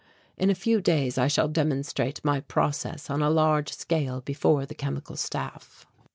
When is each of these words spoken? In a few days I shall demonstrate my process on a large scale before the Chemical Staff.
In 0.35 0.49
a 0.49 0.55
few 0.55 0.81
days 0.81 1.19
I 1.19 1.27
shall 1.27 1.47
demonstrate 1.47 2.25
my 2.25 2.39
process 2.39 3.07
on 3.07 3.21
a 3.21 3.29
large 3.29 3.71
scale 3.71 4.19
before 4.21 4.65
the 4.65 4.73
Chemical 4.73 5.15
Staff. 5.15 5.85